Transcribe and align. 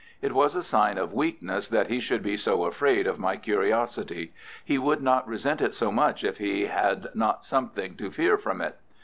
It 0.19 0.33
was 0.33 0.55
a 0.55 0.63
sign 0.63 0.97
of 0.97 1.13
weakness 1.13 1.69
that 1.69 1.91
he 1.91 1.99
should 1.99 2.23
be 2.23 2.35
so 2.35 2.63
afraid 2.63 3.05
of 3.05 3.19
my 3.19 3.37
curiosity. 3.37 4.33
He 4.65 4.79
would 4.79 5.03
not 5.03 5.27
resent 5.27 5.61
it 5.61 5.75
so 5.75 5.91
much 5.91 6.23
if 6.23 6.39
he 6.39 6.65
had 6.65 7.09
not 7.13 7.45
something 7.45 7.95
to 7.97 8.09
fear 8.09 8.35
from 8.39 8.61
it. 8.61 8.79